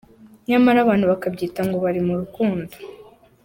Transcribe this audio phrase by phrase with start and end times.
[0.49, 2.73] Nyamara abantu bakabyita ngo "bari mu rukundo".